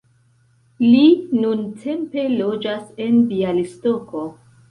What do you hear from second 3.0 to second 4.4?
en Bjalistoko.